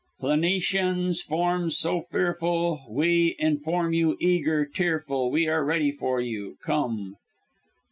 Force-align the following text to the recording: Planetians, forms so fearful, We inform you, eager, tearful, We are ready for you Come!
Planetians, 0.19 1.21
forms 1.21 1.77
so 1.77 2.01
fearful, 2.01 2.87
We 2.89 3.35
inform 3.37 3.93
you, 3.93 4.17
eager, 4.19 4.65
tearful, 4.65 5.29
We 5.29 5.47
are 5.47 5.63
ready 5.63 5.91
for 5.91 6.19
you 6.19 6.57
Come! 6.63 7.17